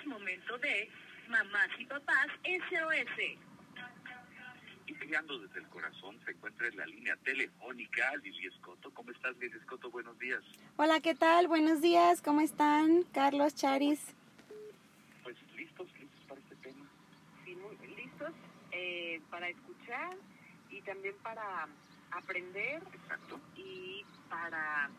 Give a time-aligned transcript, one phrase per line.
[0.00, 0.88] es momento de
[1.28, 3.38] Mamás y Papás SOS.
[4.86, 8.92] Y peleando desde el corazón se encuentra en la línea telefónica Lili Escoto.
[8.92, 9.90] ¿Cómo estás, Lili Escoto?
[9.90, 10.42] Buenos días.
[10.76, 11.48] Hola, ¿qué tal?
[11.48, 13.02] Buenos días, ¿cómo están?
[13.12, 14.14] Carlos, Charis.
[15.22, 16.86] Pues listos, listos para este tema.
[17.44, 18.32] Sí, muy listos
[18.72, 20.16] eh, para escuchar
[20.70, 21.68] y también para
[22.10, 23.40] aprender Exacto.
[23.54, 24.90] y para,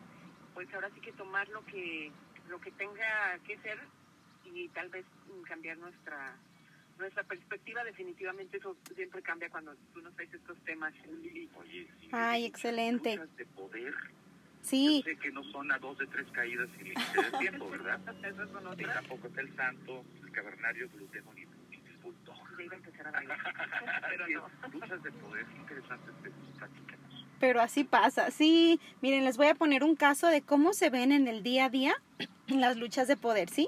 [0.53, 2.11] pues ahora sí que tomar lo que
[2.47, 3.79] lo que tenga que ser
[4.45, 5.05] y tal vez
[5.47, 6.35] cambiar nuestra
[6.97, 11.49] nuestra perspectiva definitivamente eso siempre cambia cuando tú nos traes estos temas Lili.
[11.55, 13.15] Oye, sí, Ay, excelente.
[13.17, 13.93] luchas de poder.
[14.61, 17.69] Sí, Yo sé que no son a dos de tres caídas sin límite de tiempo,
[17.71, 17.99] ¿verdad?
[18.23, 21.47] eso es Ni tampoco es el santo, el cavernario, glutemo el
[22.03, 22.35] bulldog.
[22.57, 23.39] ya iba a empezar a bailar
[24.09, 26.13] pero no Luchas de poder interesantes,
[26.59, 27.25] platícanos.
[27.39, 28.29] pero así pasa.
[28.29, 31.65] Sí, miren, les voy a poner un caso de cómo se ven en el día
[31.65, 31.95] a día
[32.47, 33.67] las luchas de poder, ¿sí?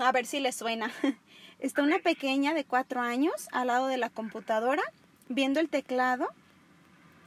[0.00, 0.90] A ver si les suena.
[1.60, 4.82] Está una pequeña de cuatro años al lado de la computadora
[5.28, 6.28] viendo el teclado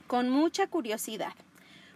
[0.07, 1.33] con mucha curiosidad.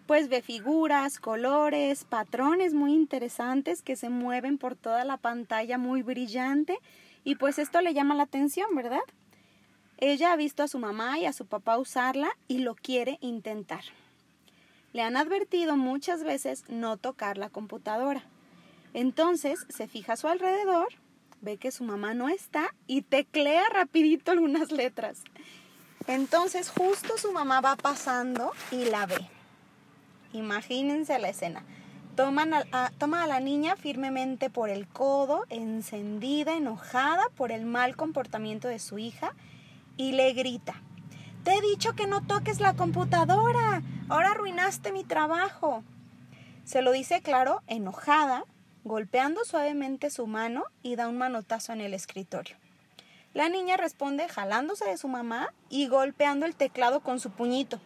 [0.07, 6.01] Pues ve figuras, colores, patrones muy interesantes que se mueven por toda la pantalla muy
[6.03, 6.77] brillante
[7.23, 9.01] y pues esto le llama la atención, ¿verdad?
[9.97, 13.83] Ella ha visto a su mamá y a su papá usarla y lo quiere intentar.
[14.93, 18.23] Le han advertido muchas veces no tocar la computadora.
[18.93, 20.87] Entonces se fija a su alrededor,
[21.41, 25.23] ve que su mamá no está y teclea rapidito algunas letras.
[26.07, 29.27] Entonces justo su mamá va pasando y la ve.
[30.33, 31.63] Imagínense la escena.
[32.15, 37.95] Toman a- toma a la niña firmemente por el codo, encendida, enojada por el mal
[37.95, 39.33] comportamiento de su hija,
[39.97, 40.75] y le grita,
[41.43, 45.83] Te he dicho que no toques la computadora, ahora arruinaste mi trabajo.
[46.65, 48.43] Se lo dice claro, enojada,
[48.83, 52.55] golpeando suavemente su mano y da un manotazo en el escritorio.
[53.33, 57.79] La niña responde jalándose de su mamá y golpeando el teclado con su puñito.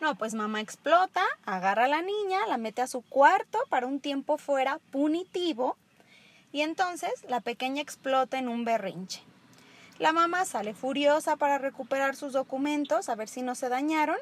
[0.00, 4.00] No, pues mamá explota, agarra a la niña, la mete a su cuarto para un
[4.00, 5.76] tiempo fuera punitivo
[6.52, 9.22] y entonces la pequeña explota en un berrinche.
[9.98, 14.16] La mamá sale furiosa para recuperar sus documentos, a ver si no se dañaron,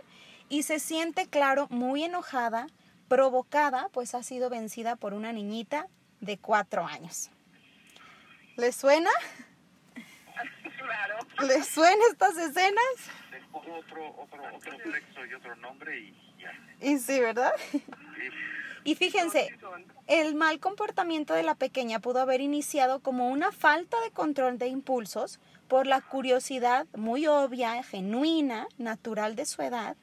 [0.48, 2.66] y se siente, claro, muy enojada,
[3.12, 5.86] provocada, pues ha sido vencida por una niñita
[6.20, 7.28] de cuatro años.
[8.56, 9.10] ¿Les suena?
[10.78, 12.94] claro ¿Les suenan estas escenas?
[13.52, 16.52] Otro, otro, otro texto y otro nombre y ya.
[16.80, 17.52] Y sí, ¿verdad?
[17.70, 17.84] Sí.
[18.84, 19.58] Y fíjense,
[20.06, 24.68] el mal comportamiento de la pequeña pudo haber iniciado como una falta de control de
[24.68, 29.96] impulsos por la curiosidad muy obvia, genuina, natural de su edad,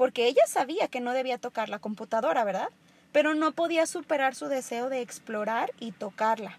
[0.00, 2.70] porque ella sabía que no debía tocar la computadora, ¿verdad?
[3.12, 6.56] Pero no podía superar su deseo de explorar y tocarla.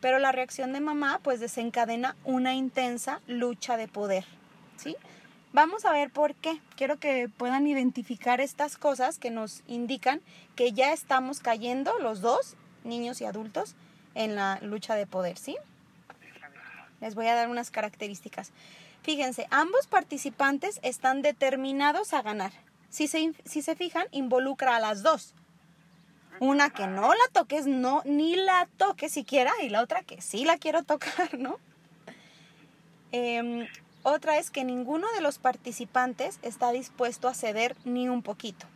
[0.00, 4.24] Pero la reacción de mamá pues desencadena una intensa lucha de poder,
[4.76, 4.94] ¿sí?
[5.52, 6.60] Vamos a ver por qué.
[6.76, 10.20] Quiero que puedan identificar estas cosas que nos indican
[10.54, 13.74] que ya estamos cayendo los dos, niños y adultos,
[14.14, 15.56] en la lucha de poder, ¿sí?
[17.00, 18.52] Les voy a dar unas características.
[19.02, 22.52] Fíjense, ambos participantes están determinados a ganar.
[22.88, 25.34] Si se, si se fijan, involucra a las dos.
[26.40, 30.44] Una que no la toques, no, ni la toque siquiera, y la otra que sí
[30.44, 31.58] la quiero tocar, ¿no?
[33.10, 33.66] Em,
[34.02, 38.66] otra es que ninguno de los participantes está dispuesto a ceder ni un poquito.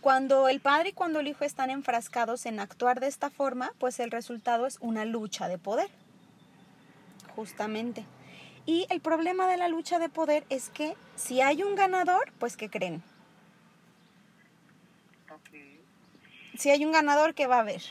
[0.00, 4.00] Cuando el padre y cuando el hijo están enfrascados en actuar de esta forma, pues
[4.00, 5.90] el resultado es una lucha de poder.
[7.36, 8.06] Justamente.
[8.66, 12.56] Y el problema de la lucha de poder es que si hay un ganador, pues
[12.56, 13.02] ¿qué creen?
[15.30, 15.50] ok.
[16.58, 17.82] Si hay un ganador, ¿qué va a haber?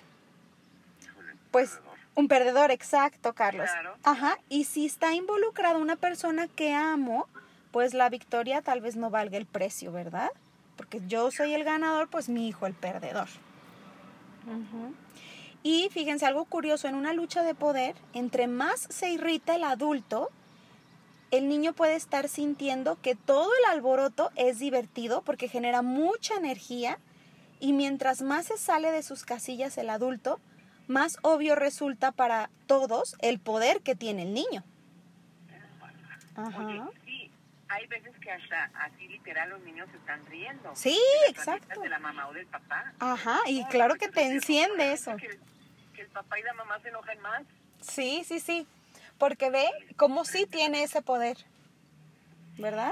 [1.51, 1.97] Pues perdedor.
[2.15, 3.69] un perdedor, exacto, Carlos.
[3.71, 3.95] Claro.
[4.03, 7.27] Ajá, y si está involucrada una persona que amo,
[7.71, 10.29] pues la victoria tal vez no valga el precio, ¿verdad?
[10.75, 13.27] Porque yo soy el ganador, pues mi hijo el perdedor.
[15.61, 20.29] Y fíjense algo curioso, en una lucha de poder, entre más se irrita el adulto,
[21.31, 26.97] el niño puede estar sintiendo que todo el alboroto es divertido porque genera mucha energía
[27.59, 30.39] y mientras más se sale de sus casillas el adulto,
[30.87, 34.63] más obvio resulta para todos el poder que tiene el niño.
[36.35, 36.65] Ajá.
[36.65, 37.31] Oye, sí,
[37.67, 40.71] hay veces que hasta así literal los niños se están riendo.
[40.73, 41.81] Sí, De exacto.
[41.81, 42.93] De la mamá o del papá.
[42.99, 45.15] Ajá, y claro que te enciende eso.
[45.17, 45.37] Que,
[45.93, 47.43] que el papá y la mamá se enojen más.
[47.81, 48.67] Sí, sí, sí.
[49.19, 51.37] Porque ve cómo sí tiene ese poder.
[52.57, 52.91] ¿Verdad?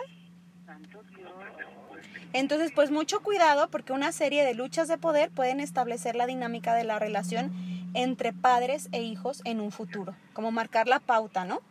[2.34, 6.76] Entonces, pues mucho cuidado porque una serie de luchas de poder pueden establecer la dinámica
[6.76, 7.52] de la relación
[7.94, 11.62] entre padres e hijos en un futuro, como marcar la pauta, ¿no?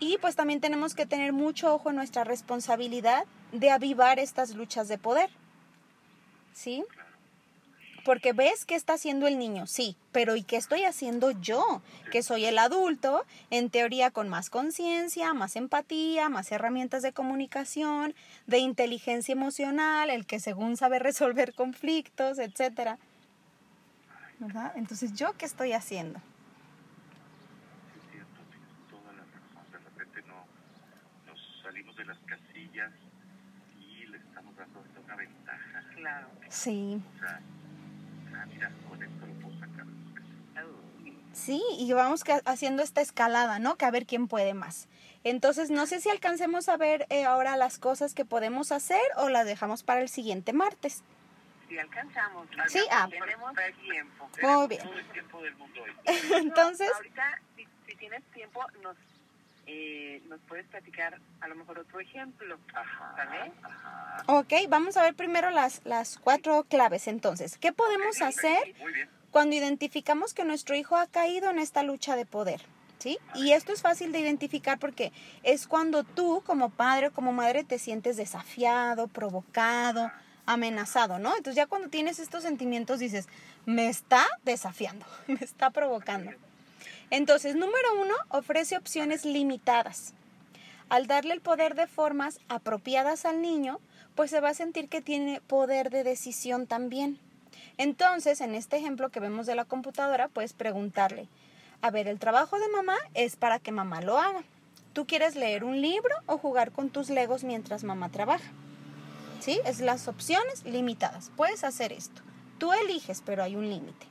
[0.00, 4.88] Y pues también tenemos que tener mucho ojo en nuestra responsabilidad de avivar estas luchas
[4.88, 5.30] de poder.
[6.52, 6.84] ¿Sí?
[8.04, 11.82] Porque ves qué está haciendo el niño, sí, pero ¿y qué estoy haciendo yo?
[12.10, 18.14] Que soy el adulto, en teoría con más conciencia, más empatía, más herramientas de comunicación,
[18.46, 22.98] de inteligencia emocional, el que según sabe resolver conflictos, etcétera.
[24.40, 24.72] ¿Verdad?
[24.74, 26.18] Entonces, ¿yo qué estoy haciendo?
[26.18, 29.70] Sí, es cierto, tienes toda la razón.
[29.70, 30.44] De repente no,
[31.26, 32.90] nos salimos de las casillas
[33.78, 35.84] y le estamos dando hasta una ventaja.
[35.94, 36.26] Claro.
[36.48, 37.00] Sí.
[37.14, 37.40] O sea,
[41.32, 43.76] Sí, y vamos haciendo esta escalada, ¿no?
[43.76, 44.86] Que a ver quién puede más.
[45.24, 49.28] Entonces, no sé si alcancemos a ver eh, ahora las cosas que podemos hacer o
[49.28, 51.02] las dejamos para el siguiente martes.
[51.68, 52.46] Si alcanzamos.
[52.68, 53.08] Sí, ah.
[53.10, 53.52] tenemos
[53.82, 54.30] tiempo.
[54.42, 54.82] Muy bien.
[54.82, 55.90] Todo el tiempo del mundo hoy.
[56.36, 58.96] Entonces- Ahorita, si, si tienes tiempo, nos,
[59.66, 62.58] eh, nos puedes platicar a lo mejor otro ejemplo.
[62.74, 63.14] Ajá.
[63.16, 63.52] ¿Vale?
[63.62, 64.22] Ajá.
[64.26, 67.58] Ok, vamos a ver primero las, las cuatro claves entonces.
[67.58, 68.74] ¿Qué podemos hacer
[69.30, 72.62] cuando identificamos que nuestro hijo ha caído en esta lucha de poder?
[72.98, 73.18] ¿Sí?
[73.34, 75.12] Y esto es fácil de identificar porque
[75.42, 80.12] es cuando tú como padre o como madre te sientes desafiado, provocado,
[80.46, 81.30] amenazado, ¿no?
[81.30, 83.28] Entonces ya cuando tienes estos sentimientos dices,
[83.66, 86.30] me está desafiando, me está provocando.
[87.12, 90.14] Entonces, número uno, ofrece opciones limitadas.
[90.88, 93.80] Al darle el poder de formas apropiadas al niño,
[94.14, 97.18] pues se va a sentir que tiene poder de decisión también.
[97.76, 101.28] Entonces, en este ejemplo que vemos de la computadora, puedes preguntarle,
[101.82, 104.42] a ver, el trabajo de mamá es para que mamá lo haga.
[104.94, 108.50] ¿Tú quieres leer un libro o jugar con tus legos mientras mamá trabaja?
[109.40, 109.60] ¿Sí?
[109.66, 111.30] Es las opciones limitadas.
[111.36, 112.22] Puedes hacer esto.
[112.56, 114.06] Tú eliges, pero hay un límite.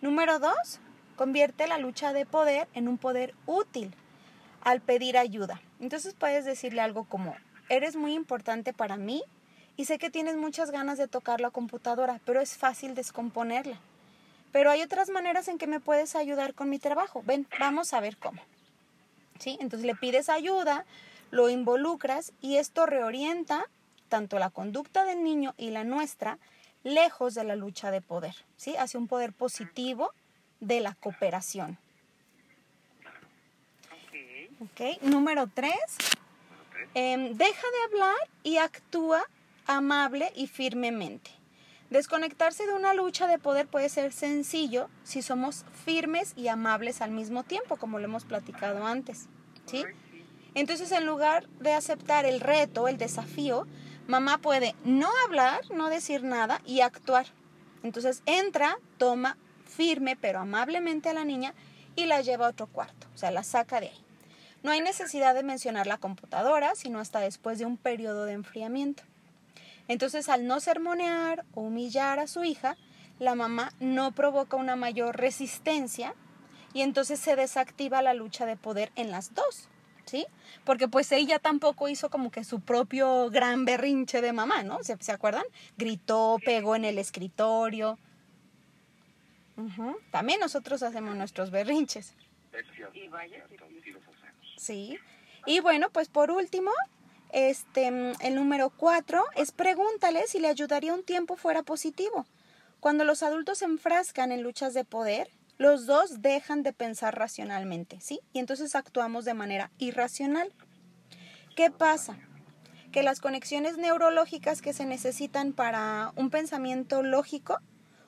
[0.00, 0.80] Número dos,
[1.22, 3.94] convierte la lucha de poder en un poder útil
[4.60, 5.62] al pedir ayuda.
[5.78, 7.36] Entonces puedes decirle algo como,
[7.68, 9.22] eres muy importante para mí
[9.76, 13.78] y sé que tienes muchas ganas de tocar la computadora, pero es fácil descomponerla.
[14.50, 17.22] Pero hay otras maneras en que me puedes ayudar con mi trabajo.
[17.24, 18.42] Ven, vamos a ver cómo.
[19.38, 19.56] ¿Sí?
[19.60, 20.84] Entonces le pides ayuda,
[21.30, 23.66] lo involucras y esto reorienta
[24.08, 26.40] tanto la conducta del niño y la nuestra
[26.82, 28.74] lejos de la lucha de poder, ¿sí?
[28.76, 30.12] Hacia un poder positivo
[30.62, 31.76] de la cooperación.
[33.90, 34.70] Ok.
[34.70, 35.02] ¿Ok?
[35.02, 35.76] Número tres,
[36.94, 39.24] em, deja de hablar y actúa
[39.66, 41.30] amable y firmemente.
[41.90, 47.10] Desconectarse de una lucha de poder puede ser sencillo si somos firmes y amables al
[47.10, 49.28] mismo tiempo, como lo hemos platicado antes.
[49.66, 49.84] ¿sí?
[50.54, 53.66] Entonces, en lugar de aceptar el reto, el desafío,
[54.06, 57.26] mamá puede no hablar, no decir nada y actuar.
[57.82, 59.36] Entonces, entra, toma
[59.72, 61.54] firme pero amablemente a la niña
[61.96, 64.04] y la lleva a otro cuarto, o sea, la saca de ahí.
[64.62, 69.02] No hay necesidad de mencionar la computadora, sino hasta después de un periodo de enfriamiento.
[69.88, 72.76] Entonces, al no sermonear o humillar a su hija,
[73.18, 76.14] la mamá no provoca una mayor resistencia
[76.72, 79.68] y entonces se desactiva la lucha de poder en las dos,
[80.04, 80.26] ¿sí?
[80.64, 84.82] Porque pues ella tampoco hizo como que su propio gran berrinche de mamá, ¿no?
[84.82, 85.44] ¿Se, ¿se acuerdan?
[85.76, 87.98] Gritó, pegó en el escritorio.
[90.10, 92.14] También nosotros hacemos nuestros berrinches.
[92.52, 93.56] Es cierto, Y vaya sí.
[93.84, 94.54] sí los hacemos.
[94.56, 94.98] Sí.
[95.46, 96.70] Y bueno, pues por último,
[97.32, 102.26] este, mm, el número cuatro es pregúntale si le ayudaría un tiempo fuera positivo.
[102.80, 108.00] Cuando los adultos se enfrascan en luchas de poder, los dos dejan de pensar racionalmente,
[108.00, 108.20] ¿sí?
[108.32, 110.52] Y entonces actuamos de manera irracional.
[111.54, 112.18] ¿Qué pasa?
[112.90, 117.60] Que las conexiones neurológicas que se necesitan para un pensamiento lógico,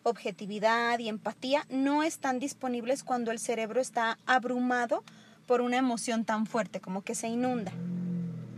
[0.04, 5.02] objetividad y empatía no están disponibles cuando el cerebro está abrumado
[5.46, 7.72] por una emoción tan fuerte como que se inunda.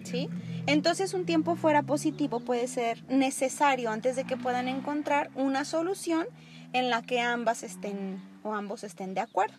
[0.05, 0.29] ¿Sí?
[0.67, 6.27] Entonces un tiempo fuera positivo puede ser necesario antes de que puedan encontrar una solución
[6.73, 9.57] en la que ambas estén o ambos estén de acuerdo.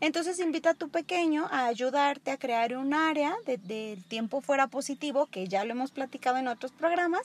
[0.00, 4.66] Entonces invita a tu pequeño a ayudarte a crear un área de- del tiempo fuera
[4.66, 7.22] positivo, que ya lo hemos platicado en otros programas,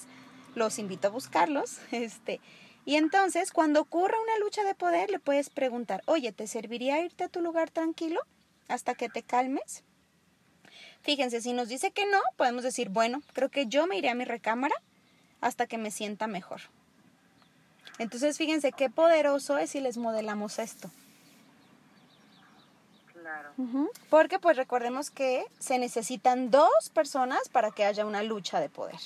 [0.55, 1.79] los invito a buscarlos.
[1.91, 2.39] Este,
[2.85, 7.23] y entonces, cuando ocurra una lucha de poder, le puedes preguntar, oye, ¿te serviría irte
[7.23, 8.21] a tu lugar tranquilo
[8.67, 9.83] hasta que te calmes?
[11.01, 14.15] Fíjense, si nos dice que no, podemos decir, bueno, creo que yo me iré a
[14.15, 14.75] mi recámara
[15.41, 16.61] hasta que me sienta mejor.
[17.99, 20.89] Entonces, fíjense qué poderoso es si les modelamos esto.
[23.13, 23.51] Claro.
[24.09, 28.99] Porque pues recordemos que se necesitan dos personas para que haya una lucha de poder.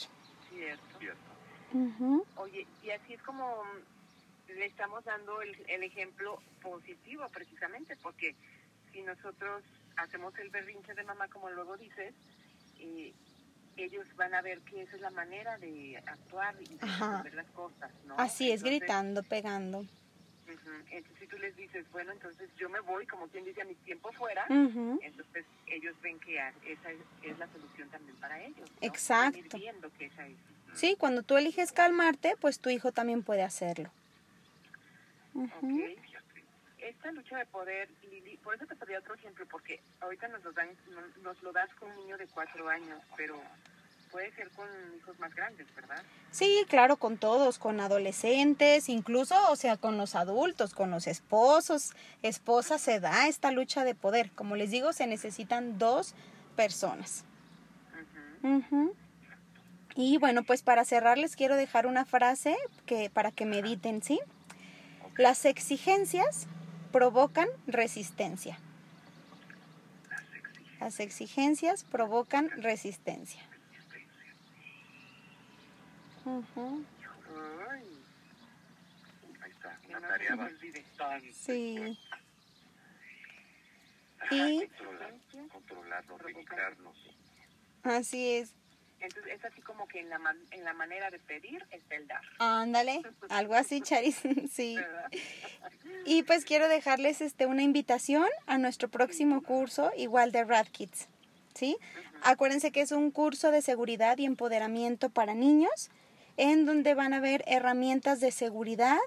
[2.38, 8.36] Oye, y así es como mm, le estamos dando el, el ejemplo positivo precisamente, porque
[8.92, 9.64] si nosotros
[9.98, 12.14] hacemos el berrinche de mamá, como luego dices,
[12.80, 13.14] eh,
[13.78, 17.48] ellos van a ver que esa es la manera de actuar y de resolver las
[17.52, 18.16] cosas, ¿no?
[18.18, 19.80] Así es, Entonces, gritando, pegando.
[19.80, 23.66] ujú, Entonces si tú les dices, bueno, entonces yo me voy, como quien dice, a
[23.66, 25.00] mi tiempo fuera, Ujú.
[25.02, 28.70] entonces ellos ven que esa es, es la solución también para ellos.
[28.70, 28.88] ¿no?
[28.88, 29.58] Exacto.
[29.58, 30.38] Viendo que esa es.
[30.76, 33.90] Sí, cuando tú eliges calmarte, pues tu hijo también puede hacerlo.
[35.34, 35.48] Ujú.
[35.58, 36.00] Ok.
[36.80, 40.52] Esta lucha de poder, Lili, por eso te pedí otro ejemplo, porque ahorita nos lo,
[40.52, 43.42] dan, no- nos lo das con un niño de cuatro años, pero
[44.12, 46.04] puede ser con hijos más grandes, ¿verdad?
[46.30, 51.94] Sí, claro, con todos, con adolescentes, incluso, o sea, con los adultos, con los esposos,
[52.22, 54.30] esposas, se da esta lucha de poder.
[54.32, 56.14] Como les digo, se necesitan dos
[56.56, 57.26] personas.
[58.44, 58.58] Ujú.
[58.58, 58.96] Ujú.
[59.96, 64.20] Y bueno, pues para cerrar les quiero dejar una frase que para que mediten, ¿sí?
[65.18, 66.48] Las exigencias
[66.92, 68.60] provocan resistencia.
[70.82, 73.42] Las exigencias provocan resistencia.
[81.34, 81.98] Sí.
[84.32, 84.70] Y-.
[87.84, 88.54] Así es.
[89.06, 92.08] Entonces es así como que en la, man- en la manera de pedir está el
[92.08, 94.20] dar, Ándale, algo así, Charis.
[94.52, 94.76] Sí.
[94.76, 95.10] ¿verdad?
[96.06, 101.08] Y pues quiero dejarles este una invitación a nuestro próximo curso, igual de Rad Kids.
[101.54, 101.78] ¿Sí?
[102.22, 105.90] Acuérdense que es un curso de seguridad y empoderamiento para niños,
[106.38, 108.98] en donde van a ver herramientas de seguridad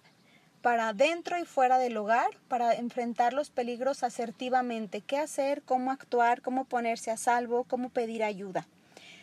[0.63, 6.41] para dentro y fuera del hogar, para enfrentar los peligros asertivamente, qué hacer, cómo actuar,
[6.43, 8.67] cómo ponerse a salvo, cómo pedir ayuda.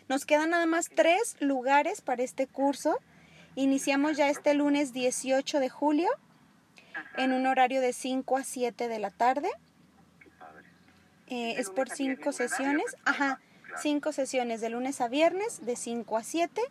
[0.08, 3.00] Nos quedan nada más tres lugares para este curso.
[3.56, 6.10] Iniciamos ya este lunes 18 de julio
[7.18, 9.50] en un horario de 5 a 7 de la tarde.
[11.28, 12.96] Eh, es por cinco sesiones.
[13.04, 13.82] Ajá, Claro.
[13.82, 16.62] cinco sesiones de lunes a viernes de 5 a 7.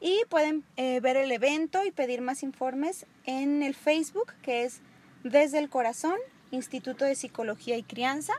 [0.00, 4.80] Y pueden eh, ver el evento y pedir más informes en el Facebook, que es
[5.24, 6.16] Desde el Corazón,
[6.50, 8.34] Instituto de Psicología y Crianza.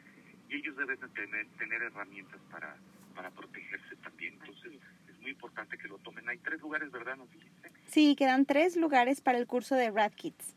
[0.50, 2.76] y ellos deben de tener, tener herramientas para,
[3.16, 4.34] para protegerse también.
[4.42, 4.74] Entonces,
[5.10, 6.28] es muy importante que lo tomen.
[6.30, 7.16] Hay tres lugares, ¿verdad?
[7.18, 7.72] Nos dijiste.
[7.88, 10.56] Sí, quedan tres lugares para el curso de Rad Kids,